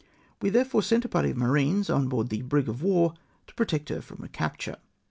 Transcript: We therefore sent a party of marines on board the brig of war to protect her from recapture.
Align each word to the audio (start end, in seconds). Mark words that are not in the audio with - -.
We 0.41 0.49
therefore 0.49 0.81
sent 0.81 1.05
a 1.05 1.07
party 1.07 1.29
of 1.29 1.37
marines 1.37 1.87
on 1.87 2.07
board 2.07 2.29
the 2.29 2.41
brig 2.41 2.67
of 2.67 2.81
war 2.81 3.13
to 3.45 3.53
protect 3.53 3.89
her 3.89 4.01
from 4.01 4.17
recapture. 4.23 4.77